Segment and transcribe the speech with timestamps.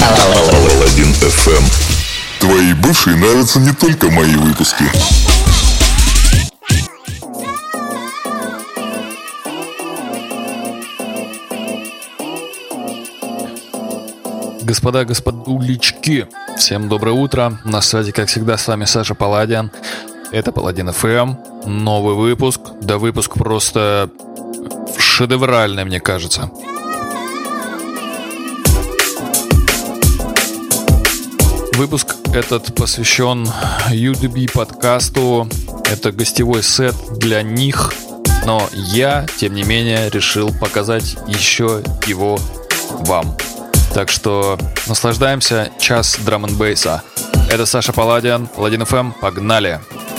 [0.00, 1.62] Паладин FM.
[2.40, 4.84] Твои бывшие нравятся не только мои выпуски.
[14.62, 17.58] Господа, господулечки, всем доброе утро.
[17.64, 19.70] На связи, как всегда, с вами Саша Паладин.
[20.32, 21.34] Это Паладин ФМ.
[21.66, 22.60] Новый выпуск.
[22.80, 24.10] Да выпуск просто
[24.96, 26.50] шедевральный, мне кажется.
[31.80, 33.50] Выпуск этот посвящен
[33.88, 35.48] UDB подкасту.
[35.90, 37.94] Это гостевой сет для них,
[38.44, 42.38] но я, тем не менее, решил показать еще его
[43.06, 43.34] вам.
[43.94, 46.54] Так что наслаждаемся час драм н.
[47.50, 49.80] Это Саша Паладиан, Паладин ФМ, погнали!
[49.80, 50.09] Паладин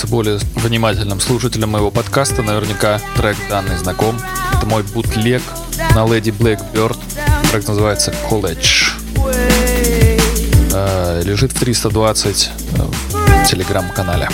[0.00, 4.16] является более внимательным слушателем моего подкаста, наверняка трек данный знаком.
[4.56, 5.42] Это мой бутлег
[5.94, 6.96] на Lady Blackbird.
[7.50, 8.92] Трек называется College.
[10.72, 12.82] Э, лежит в 320 э,
[13.12, 14.28] в телеграм-канале.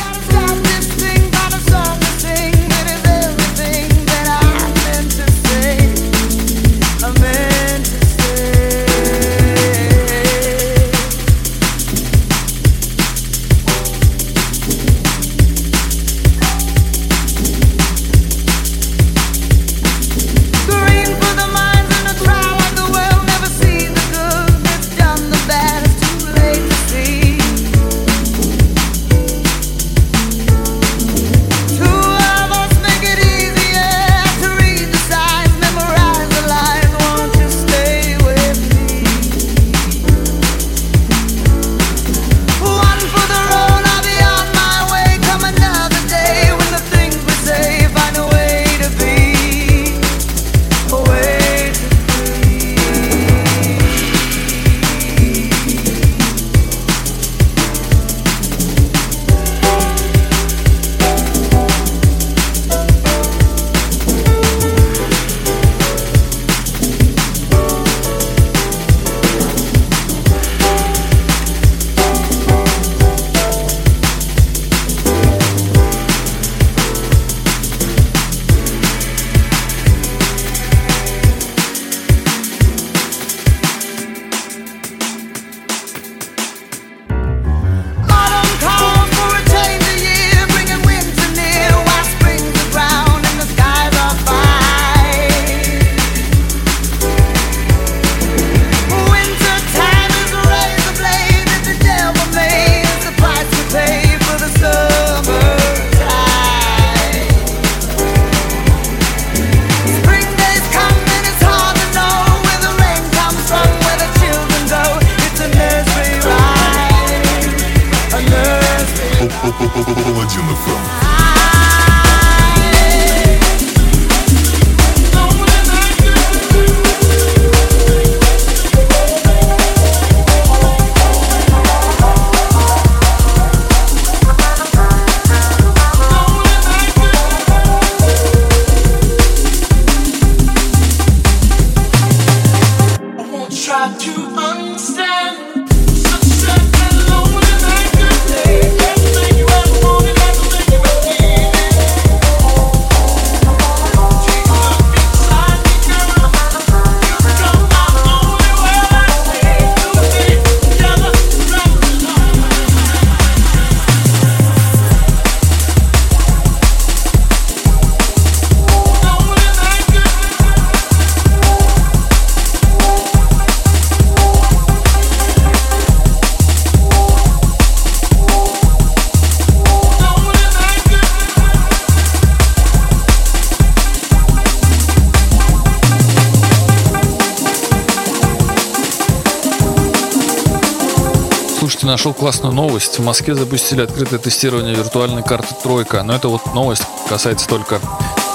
[192.06, 193.01] Нашел классную новость.
[193.01, 196.05] В Москве запустили открытое тестирование виртуальной карты «Тройка».
[196.05, 197.81] Но это вот новость касается только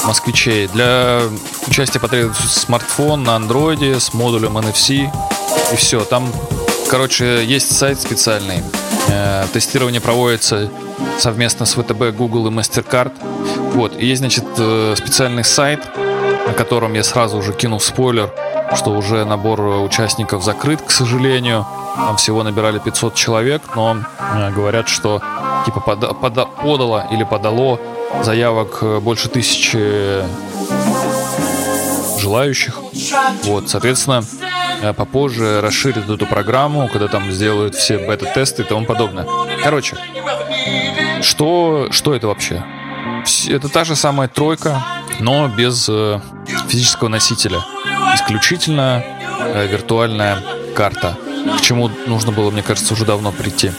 [0.05, 0.67] москвичей.
[0.67, 1.21] Для
[1.67, 5.09] участия потребуется смартфон на андроиде с модулем NFC.
[5.71, 6.03] И все.
[6.03, 6.29] Там,
[6.89, 8.61] короче, есть сайт специальный.
[9.07, 10.69] Э, тестирование проводится
[11.17, 13.13] совместно с ВТБ, Google и MasterCard.
[13.73, 13.95] Вот.
[13.97, 15.79] И есть, значит, э, специальный сайт,
[16.45, 18.33] на котором я сразу уже кинул спойлер,
[18.75, 21.65] что уже набор участников закрыт, к сожалению.
[21.95, 25.21] Там всего набирали 500 человек, но э, говорят, что
[25.65, 27.79] типа пода, пода, подало или подало
[28.23, 30.23] заявок э, больше тысячи
[32.19, 32.79] желающих.
[33.43, 34.23] Вот, соответственно,
[34.81, 39.27] э, попозже расширят эту программу, когда там сделают все бета-тесты и тому подобное.
[39.63, 39.97] Короче,
[41.21, 42.63] что, что это вообще?
[43.49, 44.81] Это та же самая тройка,
[45.19, 45.89] но без
[46.67, 47.59] физического носителя.
[48.15, 49.03] Исключительно
[49.69, 50.39] виртуальная
[50.75, 51.17] карта
[51.57, 53.71] к чему нужно было, мне кажется, уже давно прийти.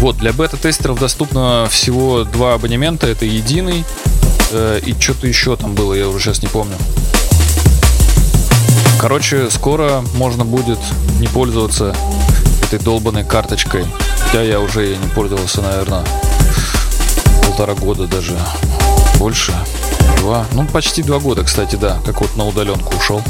[0.00, 3.08] Вот, для бета-тестеров доступно всего два абонемента.
[3.08, 3.84] Это единый
[4.52, 6.76] э, и что-то еще там было, я уже сейчас не помню.
[8.98, 10.78] Короче, скоро можно будет
[11.20, 11.94] не пользоваться
[12.62, 13.84] этой долбанной карточкой.
[14.18, 16.04] Хотя я уже ей не пользовался, наверное,
[17.42, 18.36] полтора года даже.
[19.18, 19.52] Больше.
[20.18, 20.46] Два.
[20.52, 22.00] Ну, почти два года, кстати, да.
[22.04, 23.22] Как вот на удаленку ушел.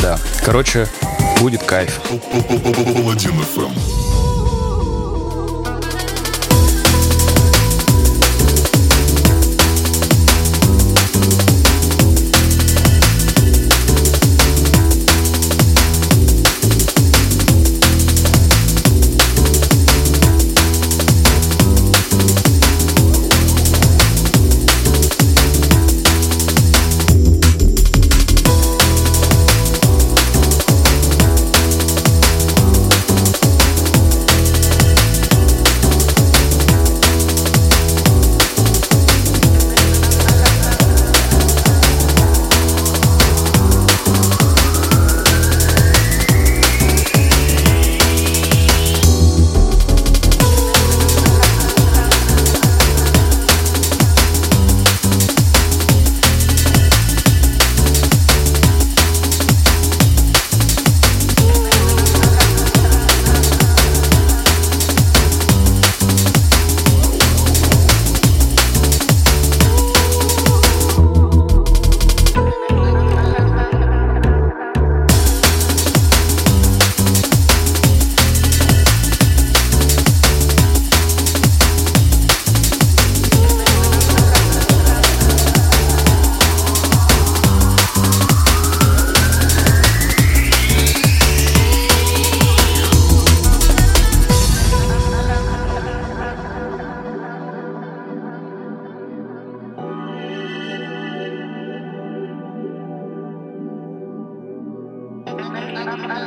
[0.00, 0.18] Да.
[0.44, 0.88] Короче,
[1.40, 2.00] будет кайф.
[2.08, 3.87] Паладин FM.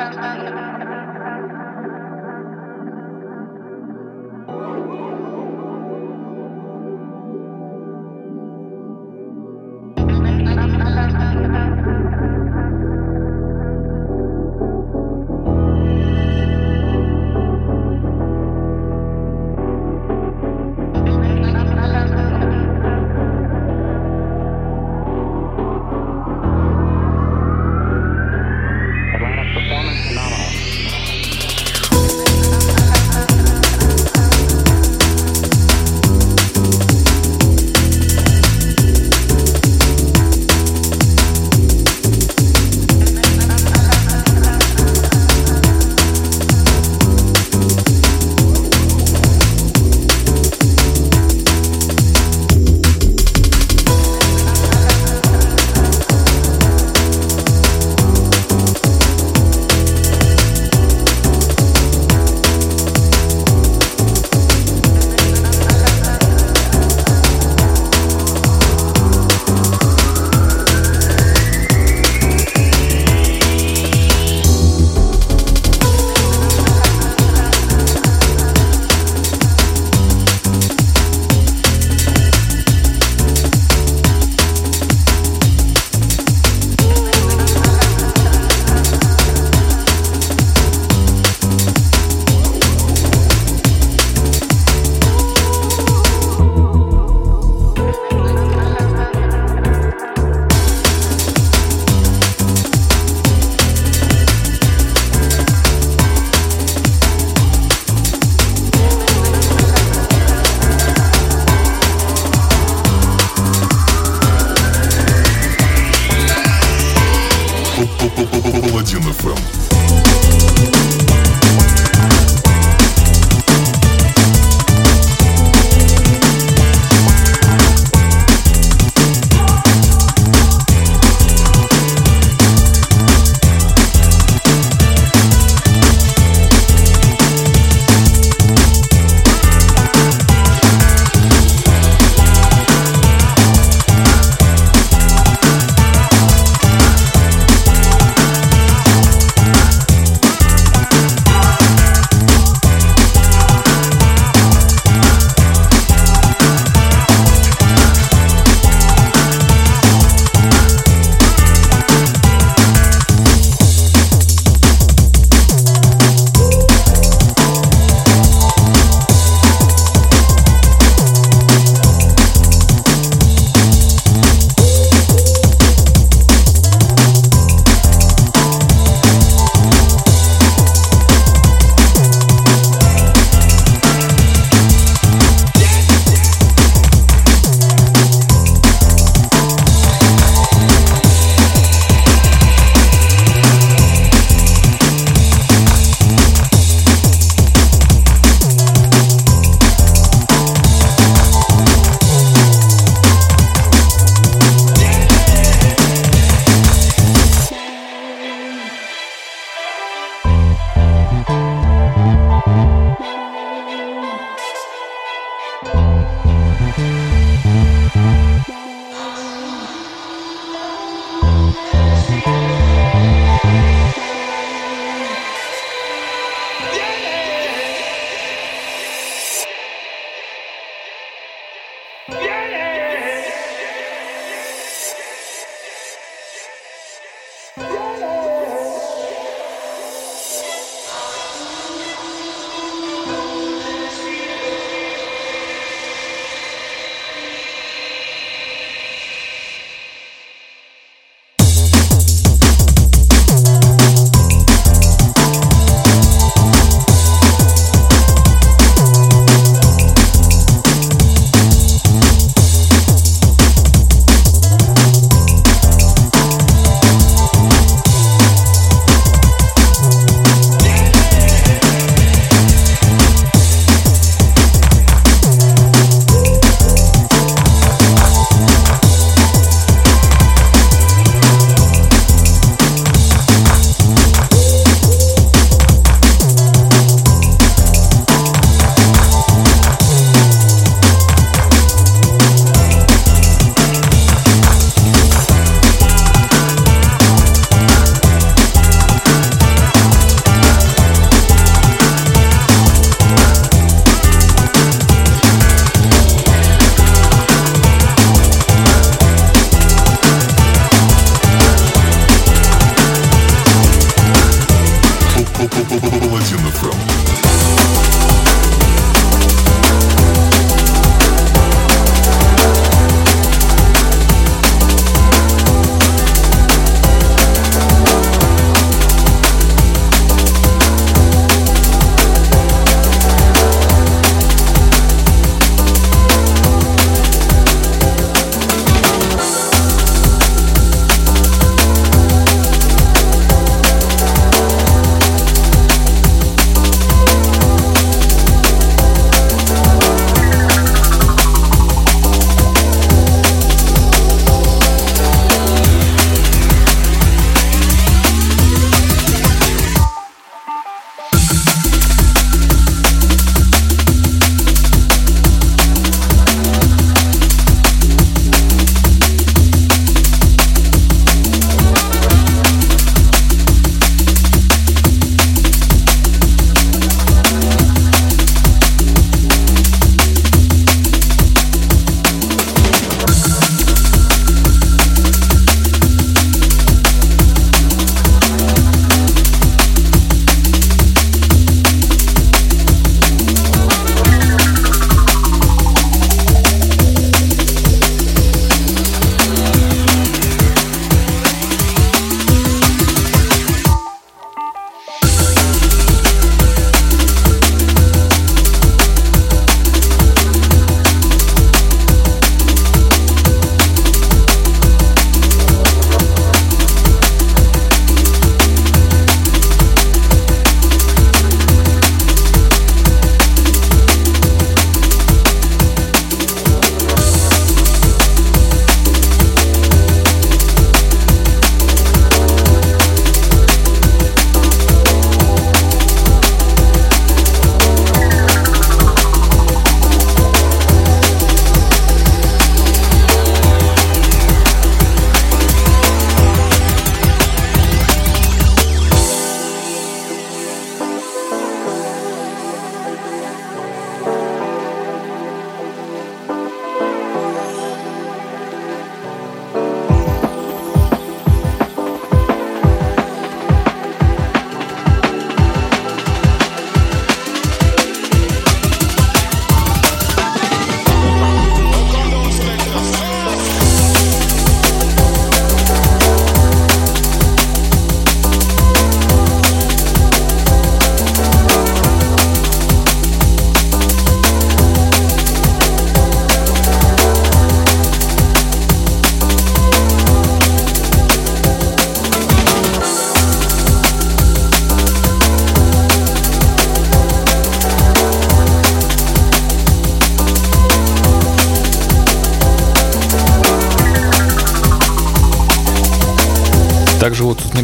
[0.10, 0.61] Thank you.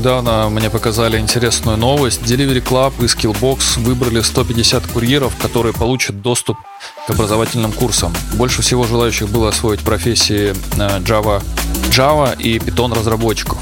[0.07, 2.21] Недавно мне показали интересную новость.
[2.21, 6.57] Delivery Club и Skillbox выбрали 150 курьеров, которые получат доступ
[7.05, 8.13] к образовательным курсам.
[8.35, 11.43] Больше всего желающих было освоить профессии э, Java,
[11.91, 13.57] Java и Python разработчиков.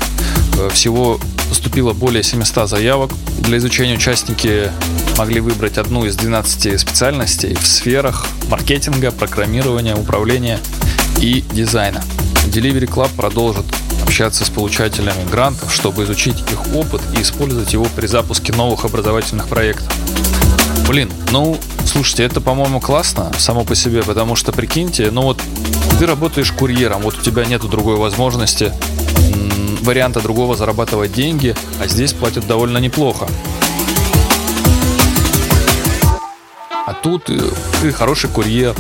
[0.60, 3.10] Э, всего поступило более 700 заявок.
[3.39, 4.69] Для изучения участники
[5.17, 10.60] могли выбрать одну из 12 специальностей в сферах маркетинга, программирования, управления
[11.19, 12.03] и дизайна.
[12.53, 13.65] Delivery Club продолжит
[14.15, 19.49] общаться с получателями грантов, чтобы изучить их опыт и использовать его при запуске новых образовательных
[19.49, 19.93] проектов.
[20.88, 25.41] Блин, ну, слушайте, это, по-моему, классно само по себе, потому что, прикиньте, ну вот
[25.99, 28.71] ты работаешь курьером, вот у тебя нету другой возможности,
[29.82, 33.28] варианта другого зарабатывать деньги, а здесь платят довольно неплохо.
[36.88, 37.39] А тут э,
[37.82, 38.75] ты хороший курьер,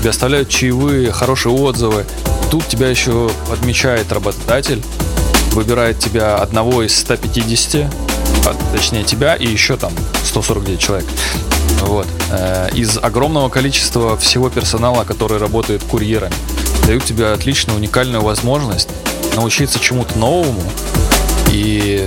[0.00, 2.06] тебе оставляют чаевые, хорошие отзывы.
[2.50, 4.82] Тут тебя еще подмечает работодатель,
[5.52, 7.86] выбирает тебя одного из 150,
[8.46, 9.92] а, точнее тебя и еще там
[10.24, 11.06] 149 человек.
[11.82, 12.06] Вот.
[12.30, 16.34] Э, из огромного количества всего персонала, который работает курьерами,
[16.86, 18.88] дают тебе отличную, уникальную возможность
[19.36, 20.62] научиться чему-то новому
[21.52, 22.06] и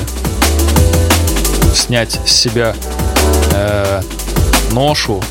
[1.74, 2.76] снять с себя
[3.52, 4.02] э,
[4.72, 5.22] ношу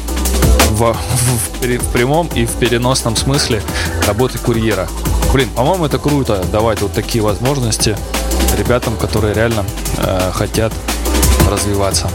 [0.71, 3.63] в, в, в прямом и в переносном смысле
[4.07, 4.89] работы курьера.
[5.33, 7.97] Блин, по-моему, это круто давать вот такие возможности
[8.59, 9.65] ребятам, которые реально
[9.99, 10.73] э, хотят
[11.49, 12.11] развиваться.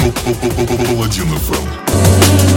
[0.00, 2.53] Паладин Я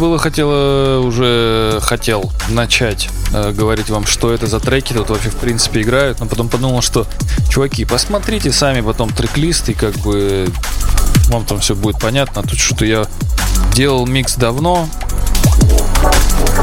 [0.00, 0.48] было хотел
[1.06, 6.20] уже хотел начать э, говорить вам, что это за треки тут вообще в принципе играют,
[6.20, 7.06] но потом подумал, что
[7.50, 10.48] чуваки, посмотрите сами потом трек-лист и как бы
[11.28, 12.42] вам там все будет понятно.
[12.42, 13.06] Тут что-то я
[13.74, 14.88] делал микс давно,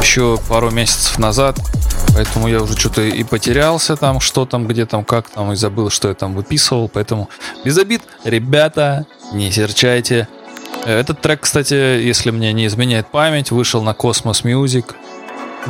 [0.00, 1.60] еще пару месяцев назад,
[2.14, 5.90] поэтому я уже что-то и потерялся там, что там, где там, как там, и забыл,
[5.90, 7.28] что я там выписывал, поэтому
[7.64, 10.26] без обид, ребята, не серчайте,
[10.84, 14.94] этот трек, кстати, если мне не изменяет память, вышел на Cosmos Music.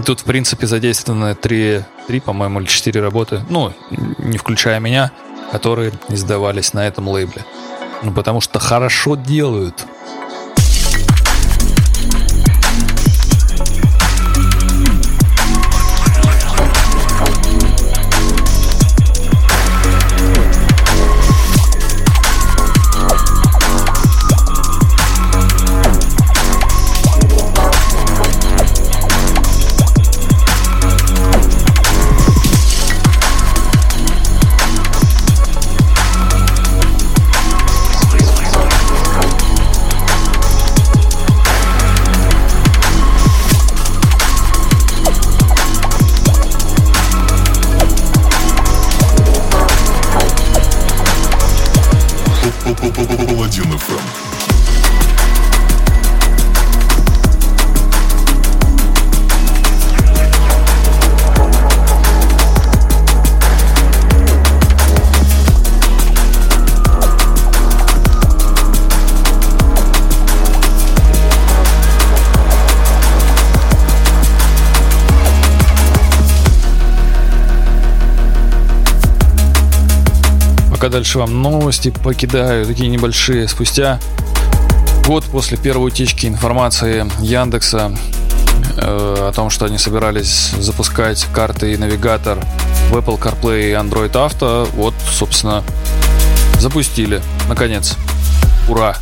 [0.05, 3.73] Тут, в принципе, задействованы три, три по-моему, или четыре работы, ну,
[4.19, 5.11] не включая меня,
[5.51, 7.45] которые издавались на этом лейбле.
[8.03, 9.87] Ну, потому что хорошо делают.
[80.79, 83.49] Пока дальше вам новости покидаю, такие небольшие.
[83.49, 83.99] Спустя
[85.05, 87.93] год после первой утечки информации Яндекса
[88.77, 92.39] э, о том, что они собирались запускать карты и навигатор
[92.93, 95.65] в Apple CarPlay и Android Auto, вот, собственно,
[96.61, 97.21] запустили.
[97.49, 97.97] Наконец.
[98.69, 98.95] Ура!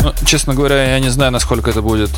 [0.00, 2.10] Ну, честно говоря, я не знаю, насколько это будет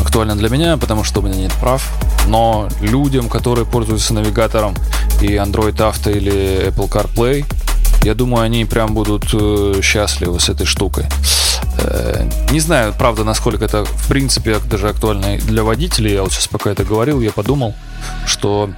[0.00, 1.88] актуально для меня, потому что у меня нет прав.
[2.26, 4.74] Но людям, которые пользуются навигатором
[5.20, 7.46] и Android Auto или Apple CarPlay,
[8.02, 11.06] я думаю, они прям будут э, счастливы с этой штукой.
[11.78, 16.14] Э, не знаю, правда, насколько это в принципе даже актуально для водителей.
[16.14, 17.74] Я вот сейчас пока это говорил, я подумал,
[18.26, 18.70] что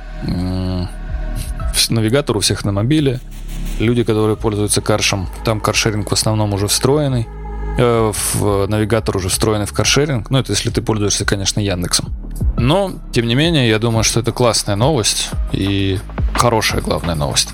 [1.88, 3.20] навигатор у всех на мобиле.
[3.78, 7.26] Люди, которые пользуются каршем, там каршеринг в основном уже встроенный.
[7.76, 10.30] Э, в навигатор уже встроенный в каршеринг.
[10.30, 12.14] Ну, это если ты пользуешься, конечно, Яндексом.
[12.56, 15.98] Но, тем не менее, я думаю, что это классная новость и
[16.34, 17.50] хорошая, главная новость.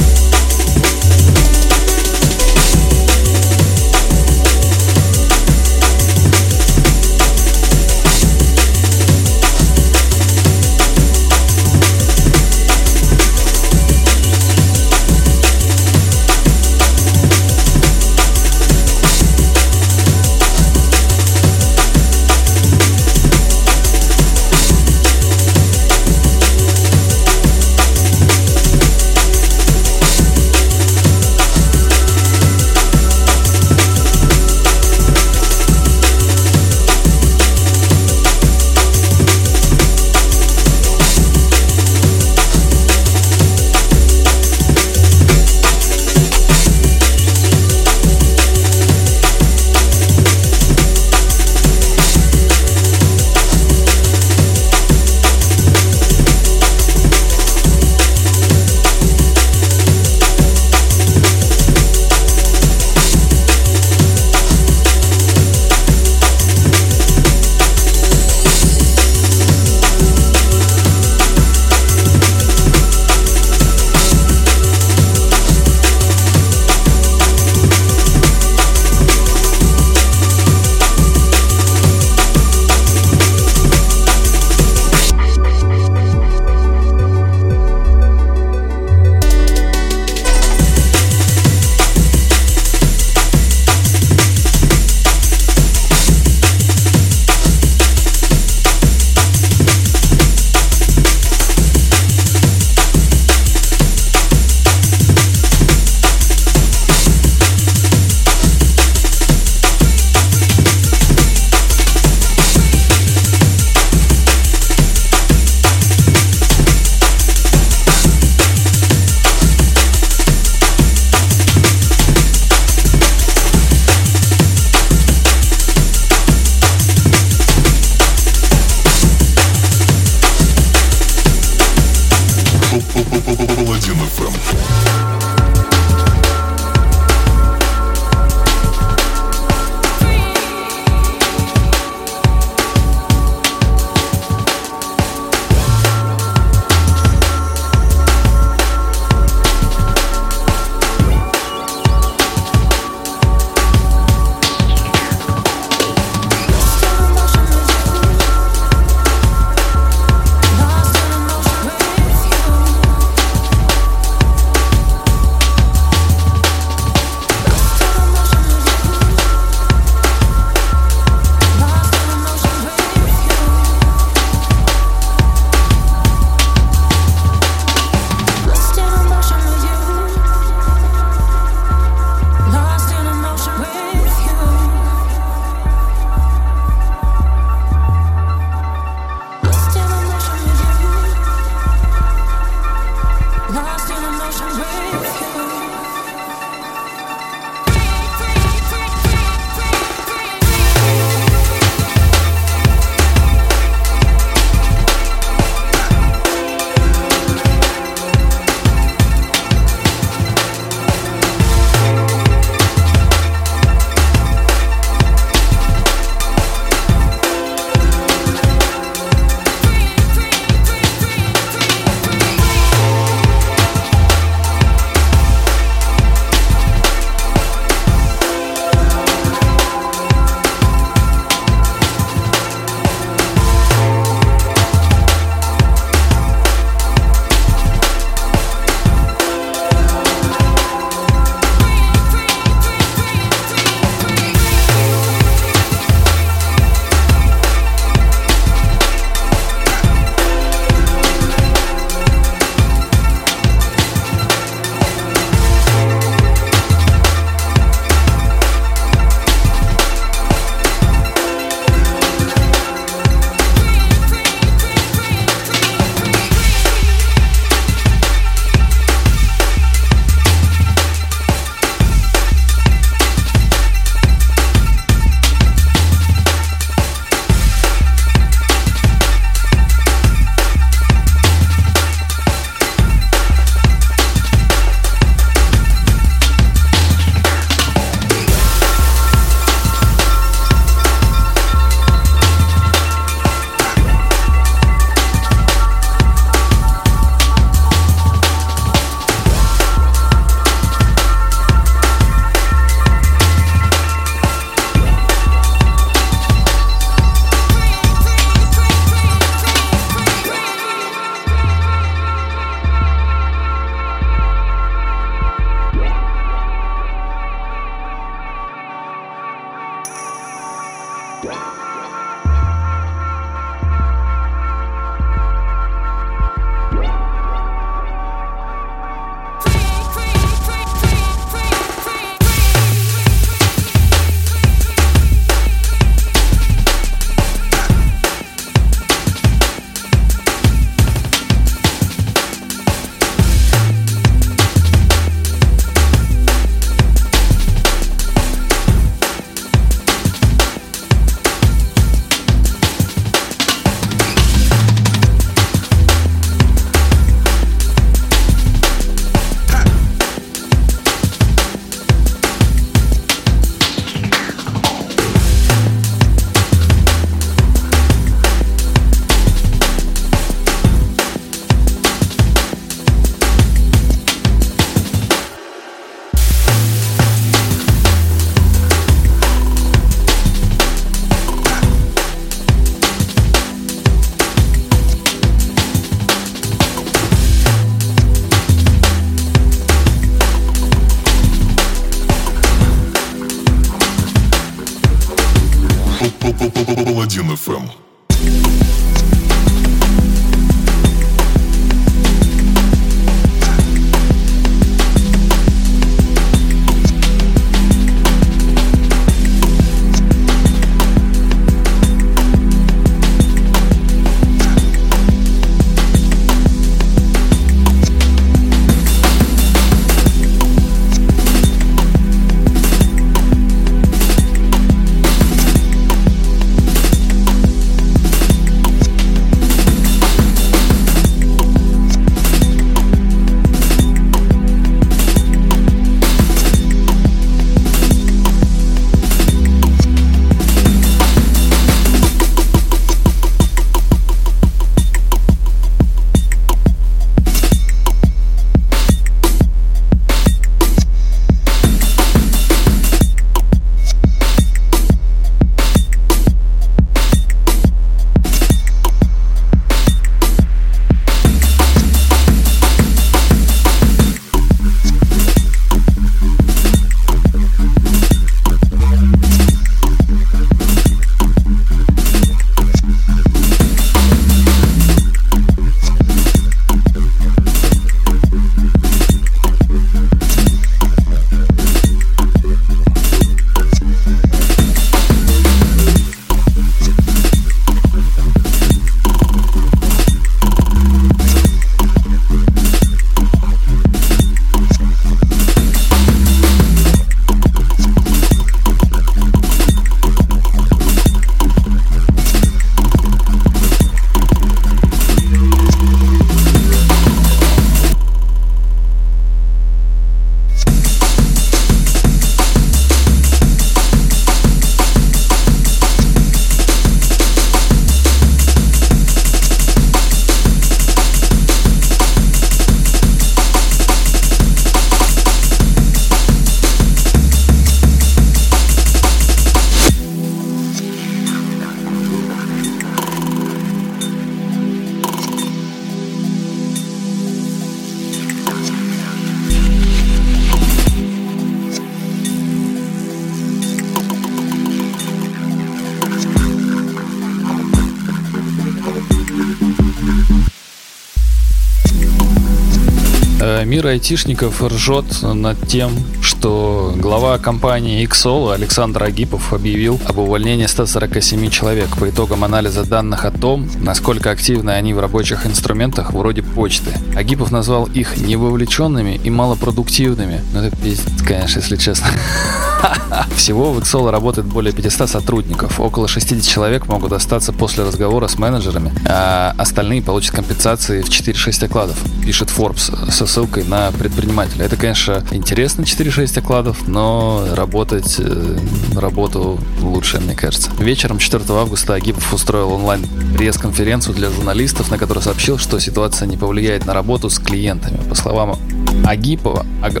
[553.72, 561.48] Мир айтишников ржет над тем, что глава компании XOL Александр Агипов объявил об увольнении 147
[561.48, 566.90] человек по итогам анализа данных о том, насколько активны они в рабочих инструментах вроде почты.
[567.16, 570.42] Агипов назвал их невовлеченными и малопродуктивными.
[570.52, 572.08] Ну это пиздец, конечно, если честно.
[573.36, 575.80] Всего в Excel работает более 500 сотрудников.
[575.80, 581.66] Около 60 человек могут остаться после разговора с менеджерами, а остальные получат компенсации в 4-6
[581.66, 584.64] окладов, пишет Forbes со ссылкой на предпринимателя.
[584.64, 588.58] Это, конечно, интересно 4-6 окладов, но работать э,
[588.96, 590.70] работу лучше, мне кажется.
[590.78, 593.06] Вечером 4 августа Агипов устроил онлайн
[593.36, 597.98] пресс-конференцию для журналистов, на которой сообщил, что ситуация не повлияет на работу с клиентами.
[598.08, 598.58] По словам
[599.04, 600.00] Агипова, Ага,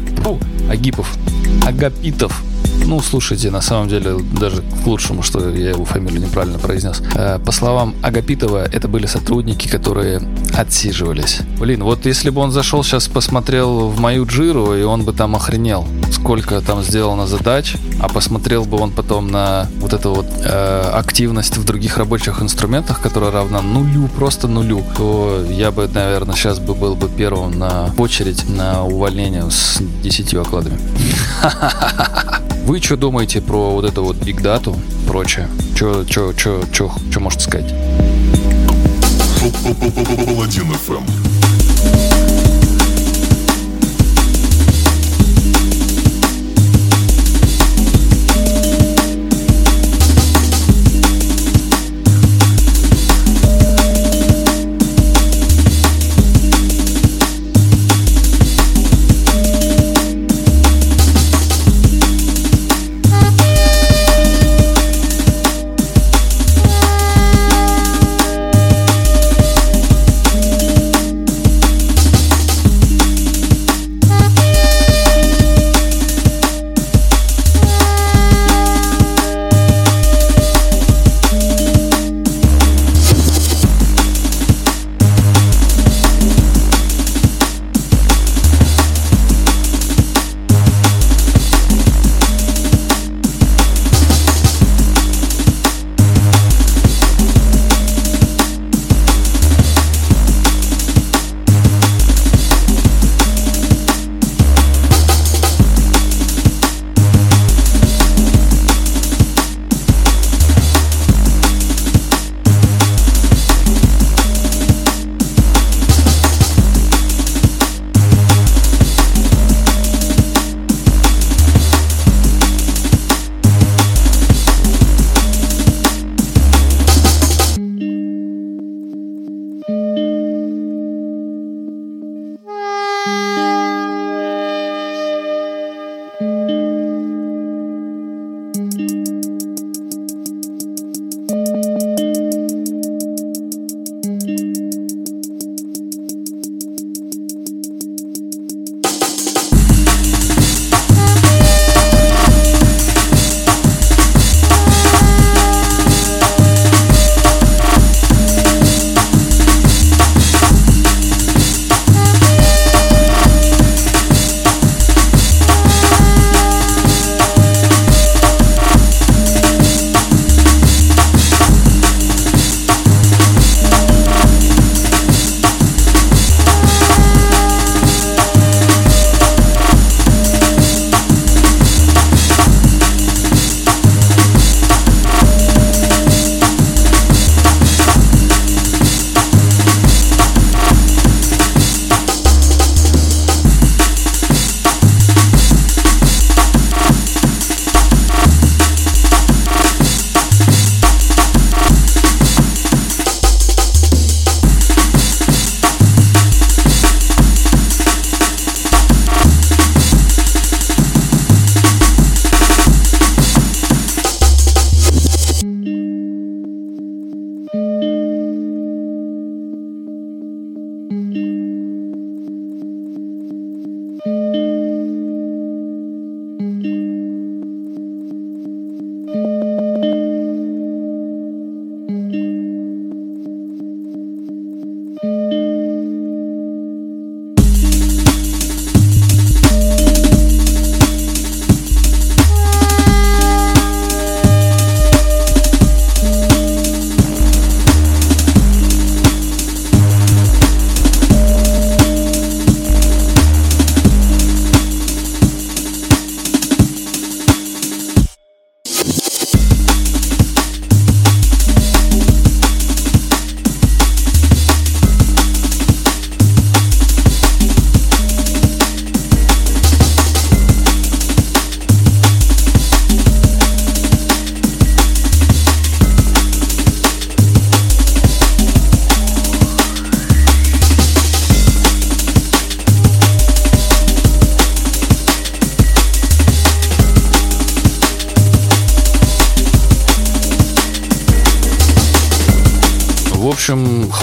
[0.70, 1.16] Агипов,
[1.66, 2.42] Агапитов,
[2.86, 7.02] ну, слушайте, на самом деле, даже к лучшему, что я его фамилию неправильно произнес.
[7.14, 10.20] Э, по словам Агапитова, это были сотрудники, которые
[10.54, 11.40] отсиживались.
[11.58, 15.36] Блин, вот если бы он зашел сейчас, посмотрел в мою джиру, и он бы там
[15.36, 20.90] охренел, сколько там сделано задач, а посмотрел бы он потом на вот эту вот э,
[20.92, 26.58] активность в других рабочих инструментах, которая равна нулю, просто нулю, то я бы, наверное, сейчас
[26.58, 30.78] бы был бы первым на очередь на увольнение с 10 окладами.
[32.66, 35.48] Вы что думаете про вот эту вот бигдату, прочее?
[35.74, 36.04] Что,
[37.20, 37.74] можете сказать?
[39.42, 41.11] Паладин FM.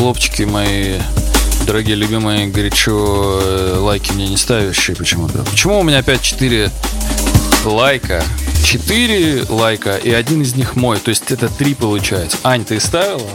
[0.09, 0.97] Хлопчики мои,
[1.67, 5.43] дорогие любимые, горячо э, лайки мне не ставящие почему-то.
[5.43, 6.71] Почему у меня опять 4
[7.65, 8.23] лайка?
[8.63, 10.97] 4 лайка, и один из них мой.
[10.97, 12.39] То есть это 3 получается.
[12.41, 13.29] Ань, ты ставила?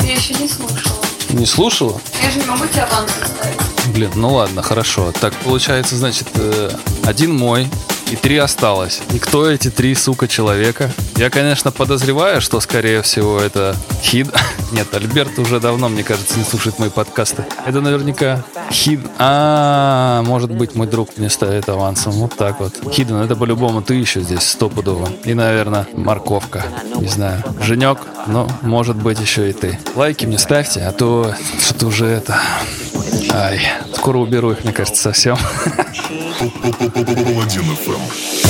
[0.00, 1.04] Я еще не слушала.
[1.28, 2.00] Не слушала?
[2.22, 3.60] Я же не могу тебе аванс оставить.
[3.88, 5.12] Блин, ну ладно, хорошо.
[5.20, 6.70] Так получается, значит, э,
[7.04, 7.68] один мой,
[8.10, 9.02] и три осталось.
[9.12, 10.90] И кто эти три, сука, человека?
[11.16, 14.28] Я, конечно, подозреваю, что, скорее всего, это Хид.
[14.72, 17.44] Нет, Альберт уже давно, мне кажется, не слушает мои подкасты.
[17.64, 19.00] Это наверняка Хид.
[19.18, 22.12] А, может быть, мой друг мне ставит авансом.
[22.12, 22.74] Вот так вот.
[22.92, 25.08] Хиден, это по-любому ты еще здесь, стопудово.
[25.24, 26.64] И, наверное, морковка.
[26.96, 27.42] Не знаю.
[27.60, 29.78] Женек, ну, может быть, еще и ты.
[29.94, 32.38] Лайки мне ставьте, а то что-то уже это...
[33.32, 33.60] Ай,
[33.94, 35.36] скоро уберу их, мне кажется, совсем.
[36.38, 38.45] Паладин FM.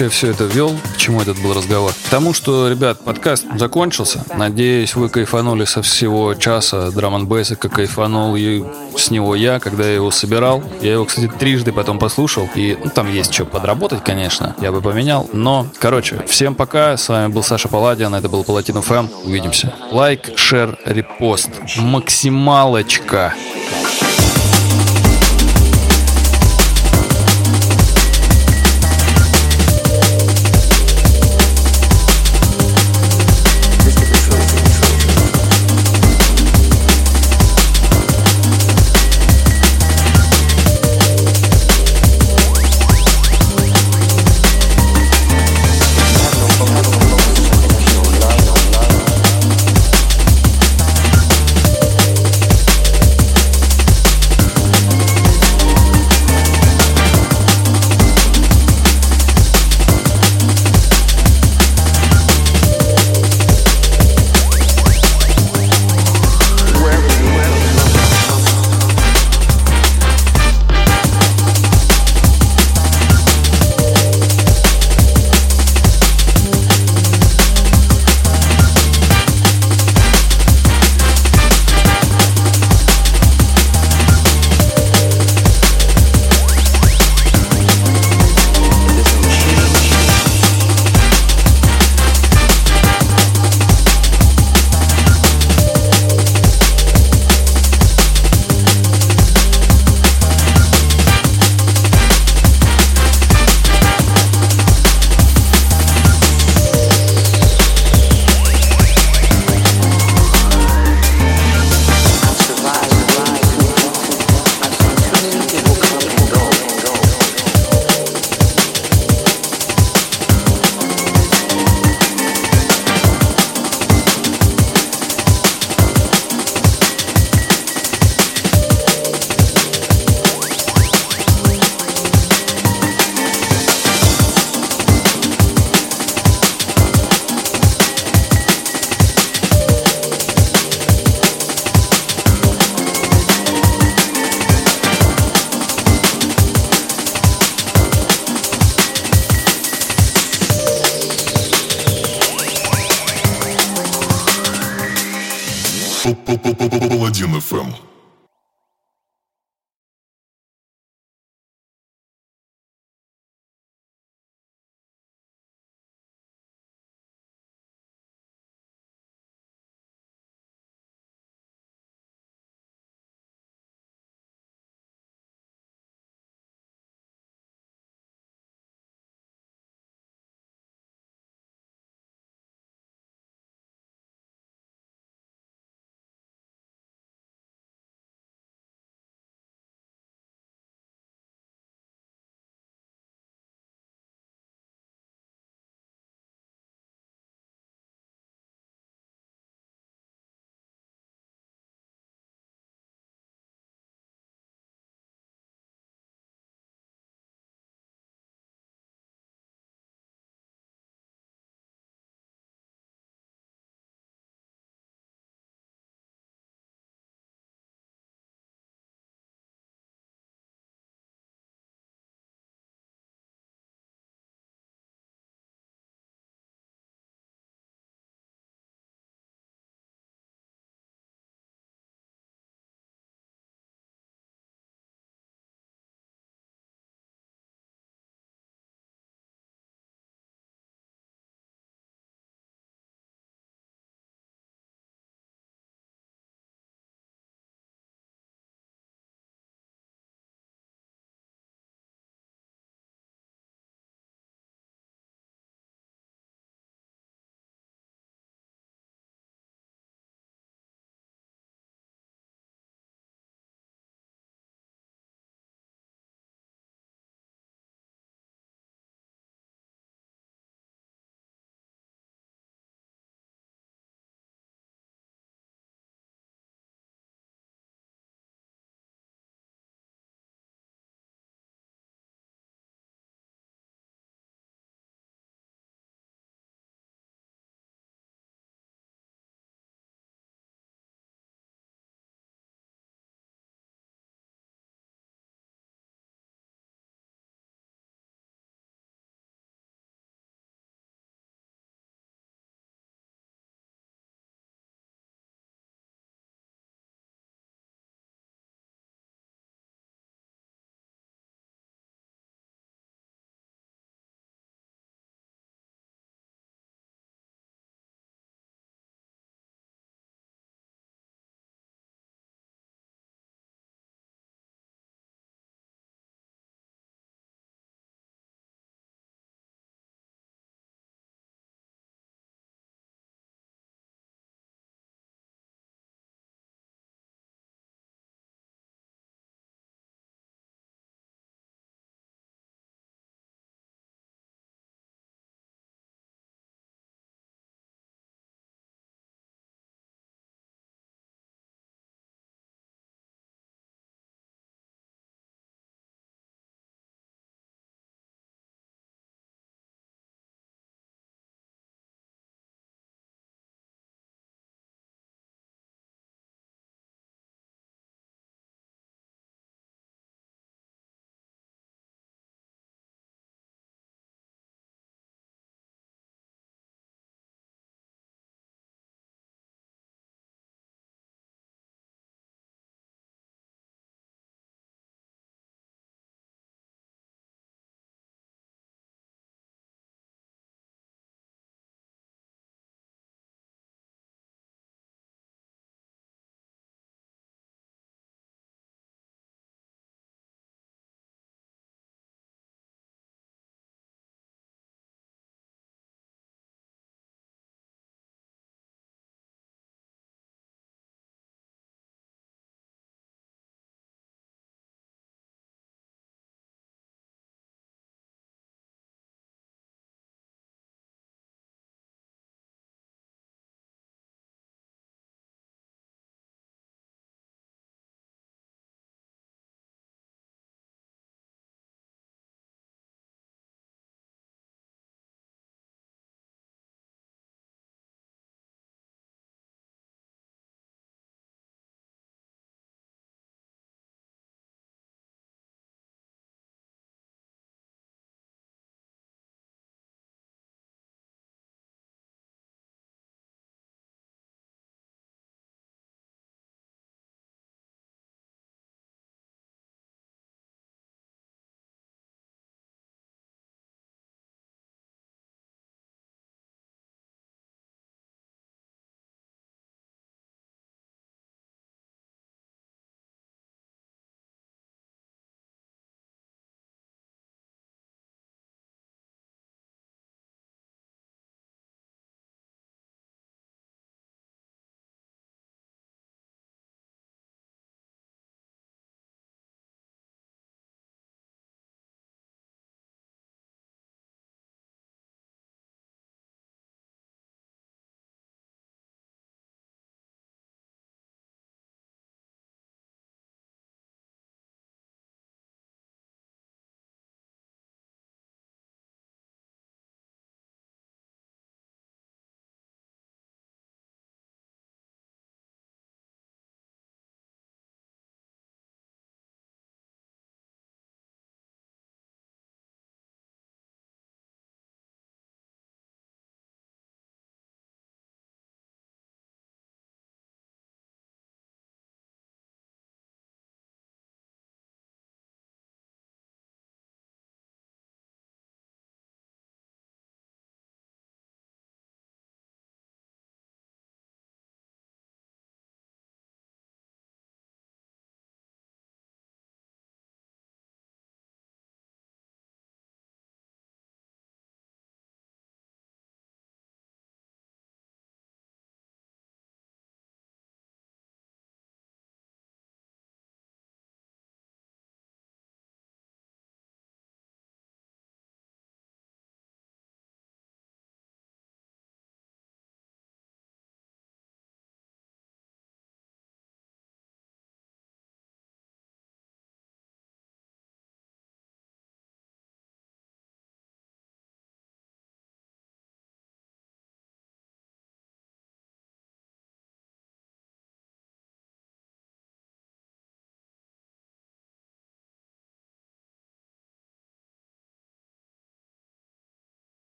[0.00, 0.74] Вообще все это вел?
[0.94, 1.92] К чему этот был разговор?
[1.92, 4.24] К тому, что, ребят, подкаст закончился.
[4.34, 8.64] Надеюсь, вы кайфанули со всего часа драм н как кайфанул и
[8.96, 10.62] с него я, когда я его собирал.
[10.80, 12.48] Я его, кстати, трижды потом послушал.
[12.54, 14.56] И ну, там есть что подработать, конечно.
[14.60, 15.28] Я бы поменял.
[15.32, 16.96] Но, короче, всем пока.
[16.96, 18.14] С вами был Саша Паладин.
[18.14, 19.08] Это был Паладин FM.
[19.24, 19.74] Увидимся.
[19.90, 21.50] Лайк, share, репост.
[21.76, 23.34] Максималочка.